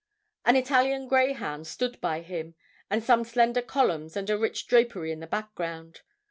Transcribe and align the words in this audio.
An 0.45 0.55
Italian 0.55 1.07
greyhound 1.07 1.67
stood 1.67 2.01
by 2.01 2.21
him, 2.21 2.55
and 2.89 3.03
some 3.03 3.23
slender 3.23 3.61
columns 3.61 4.17
and 4.17 4.31
a 4.31 4.35
rich 4.39 4.65
drapery 4.65 5.11
in 5.11 5.19
the 5.19 5.27
background. 5.27 6.01